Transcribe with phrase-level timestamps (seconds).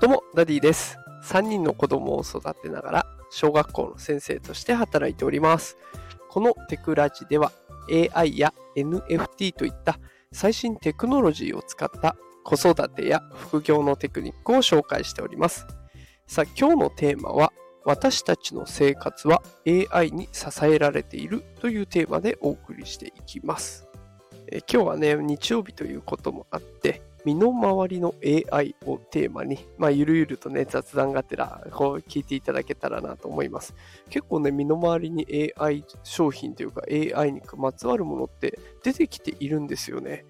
[0.00, 0.96] どうも、ダディです。
[1.24, 5.76] 3人の子供を育てながら、小学校の先生として働いております。
[6.30, 7.52] このテクラジでは、
[8.14, 9.98] AI や NFT といった
[10.32, 15.66] 最新テクノロジーを使った子育てや副業のテクニックを紹介しております。
[16.26, 17.52] さあ、今日のテーマは、
[17.84, 23.86] 私たちの生活は AI に支えられているというテーマでお送りしていきます。
[24.50, 33.74] え今日はね、日曜日ということもあって、身の回りの AI をテーマに、まあ、ゆるゆるとね、雑談がてら、こう聞いていただけたらなと思います。
[34.08, 40.24] 結構ね、身の回りに AI 商品というか AI にまつわるものって出てきているんですよね。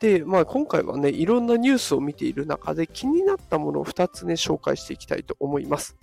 [0.00, 5.98] で、まあ、今回はね、いろんなニュースを見ている中で気になったものを2つね、紹介していきたいと思います。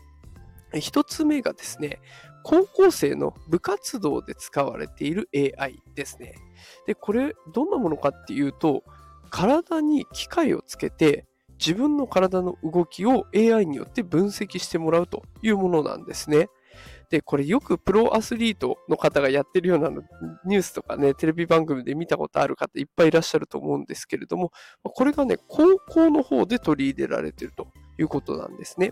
[0.74, 2.00] 1つ目がですね、
[2.44, 6.36] 高校生の部活動で使われている AI ですね。
[6.86, 8.84] で、これ、どんなものかっていうと、
[9.30, 11.26] 体に機械をつけて
[11.60, 16.50] 自分の体の動きを AI によって分析してもらうというものなんですね。
[17.10, 19.90] で、これよくプロアスリートの方がやってるような
[20.46, 24.52] ニュースとかね、テレビ番組で見たことある方いっぱいいらっしゃると思うんですけれども、
[24.84, 28.92] これがね、高校の方で取り入れられてるということなんですね。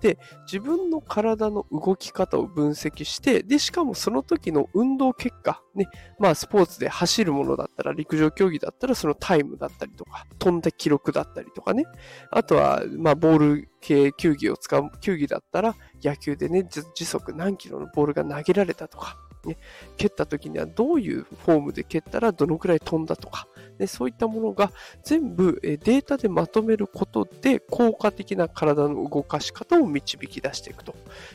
[0.00, 5.86] で、自分の体の動き方を分析して、で、しかもその時の運動結果、ね、
[6.18, 11.84] まあスポーツで走るものだったら、陸上競技だったらそのタイムだったりとか、飛んだ記録だったりとかね、
[12.30, 19.56] あとは、まあボール系球技を使う、球技だったら野球でね、時速何キロのボールが投げられたとか、ね、
[19.96, 24.72] 蹴った時にはどういうフォームで蹴ったらどのくらい飛んだとか、ね、そういったものが
[25.04, 30.94] 全部データでまとめることで効果的な体の動かし方を導き出していくと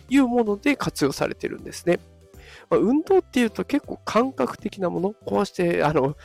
[0.10, 2.00] いうもので活用されてるんですね。
[2.70, 6.16] まあ、運動っていうと結構感覚的なもの、こうして、あの、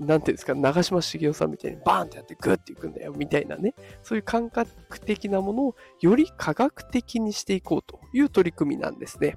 [0.00, 3.74] なんていうんですか、長嶋茂雄さんみたいにバーンってやってグッていくんだよ、みたいなね。
[4.02, 9.36] そういう感覚的なものをより科学的にしていこうという取り組みなんですね。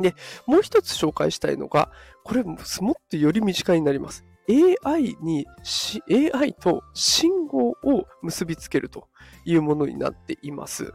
[0.00, 0.14] で、
[0.46, 1.90] もう一つ紹介したいのが、
[2.24, 2.56] これもっ
[3.10, 4.24] とより身近になります。
[4.48, 5.46] AI に、
[6.34, 9.08] AI と信号を結びつけると
[9.44, 10.92] いうものになっています。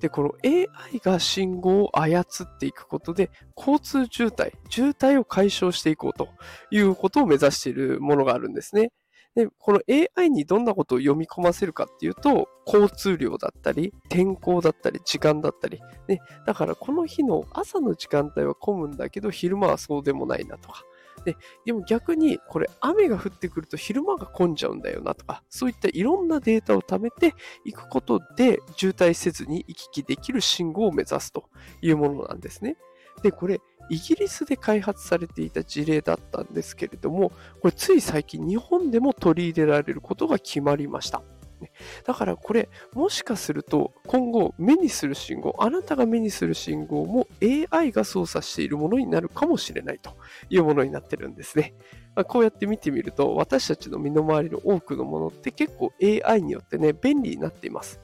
[0.00, 6.28] で、この AI が信号を操っていくことで、交通渋滞、渋滞を解消していこうと
[6.70, 8.92] いうことを目指しているものがあるんですね。
[9.34, 9.80] で、この
[10.18, 20.82] AI にどんなことを読み込ませるかっていうと、交通量だったり、天候だったり、時間だったり、ね、だからこの日の朝の時間帯は混むんだけど、昼間はそうでもないなとか、
[21.24, 31.44] ででも逆にこれ雨が降ってくると昼間が混んじゃうんだよなとか、そういったいろんなデータを貯めていくことで渋滞せずに行き来できる信号を目指すと
[31.82, 32.76] いうものなんですね。
[33.22, 33.60] で、これ
[33.90, 41.22] イギリスで開発されていた事例だったんですけれども、これつい最近日本でも取り入れられることが決まりました。
[41.60, 41.72] ね
[42.04, 50.16] だからこれ、もしかすると今後目にする信号、あなたが目にする信号も AI が操作しているものになるかもしれないと
[50.48, 51.74] いうものになってるんですね。
[52.14, 58.00] まあ、こうやって見てみると、私たちの身の回りの多くのものって結構 AI によってね、便利になっています。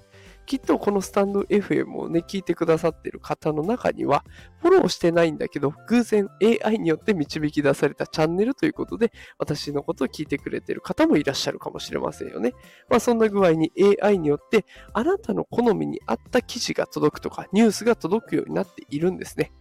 [0.46, 4.24] きっとこのスタンド FM をね、聞いてくださってる方の中には、
[4.60, 6.28] フォローしてないんだけど、偶然
[6.64, 12.52] AI によって導き出されたチャンネルということで、私のことを聞いてくれてる方もいらっしゃるかもしれませんよね。
[12.88, 19.52] まあそんな具合に AI によって、あなたの好みに合った記事が届くとか、ニュースが届くようになっているんですね。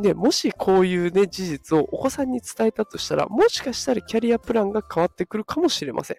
[0.00, 6.16] で、もしこういうね、事実をお子さんに伝えたとしたら、もしかしたらキャリアプランが変わってくるかもしれません。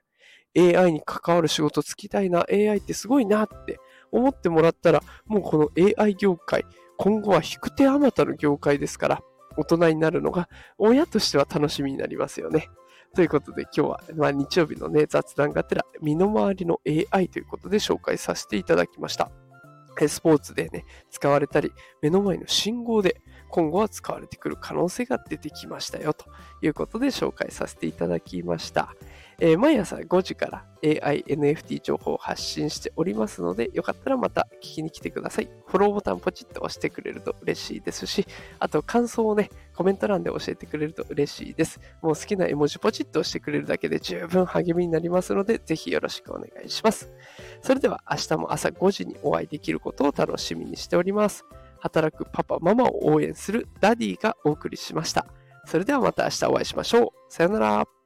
[0.58, 3.80] AI に関わる仕事つきたいな、AI ってすごいなって
[4.12, 6.66] 思ってもらったら、もうこの AI 業界、
[6.98, 9.22] 今後は引く手あまたの業界ですから、
[9.58, 12.70] 大人になるのが親としては楽しみになりますよね。
[13.16, 16.80] ということで今日は、まあ、日曜日のね、雑談がてら身の回りの
[17.12, 19.32] AI ということで紹介させていただきました。
[20.08, 21.72] スポーツでね、使われたり、
[22.04, 23.20] 目の前の信号で
[23.50, 26.26] 今後は使われてくる可能性が出てきましたよと
[26.62, 28.94] いうことで紹介させていただきました。
[29.40, 35.50] えー、毎朝5時から AI、NFT 情報を発信しておりますので、よかったらまた聞きに来てください。
[35.68, 38.26] フォローボタンポチッと押してくれると嬉しいですし、
[38.60, 41.80] あと感想をね、コメント欄で教えてくれると嬉しいです。
[42.02, 47.12] もう好きな絵文字ポチッと押してくれるだけで十分励みになりますので、ぜひよろしくお願いします。
[47.62, 51.46] それでは明日も朝5時にお会いできることを楽しみにしております。
[51.80, 55.28] 働くパパ、ママを応援するダディがお送りしました。
[55.66, 57.34] それではまた明日お会いしましょう。
[57.34, 57.97] さよなら。